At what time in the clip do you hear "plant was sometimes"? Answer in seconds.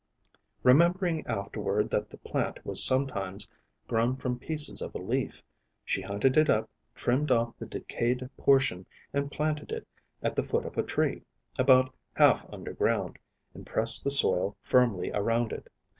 2.17-3.47